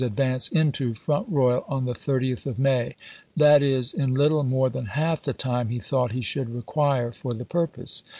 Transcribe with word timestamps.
advance 0.03 0.47
into 0.47 0.95
Front 0.95 1.27
Royal 1.29 1.63
on 1.67 1.85
the 1.85 1.93
30th 1.93 2.47
of 2.47 2.57
May; 2.57 2.95
that 3.37 3.61
is, 3.61 3.93
in 3.93 4.15
little 4.15 4.41
more 4.41 4.67
than 4.67 4.87
half 4.97 5.21
the 5.21 5.31
time 5.33 5.69
he 5.69 5.77
thought 5.79 6.11
he 6.11 6.21
should 6.21 6.49
require 6.49 7.11
for 7.11 7.35
the 7.35 7.45
purpose. 7.45 8.01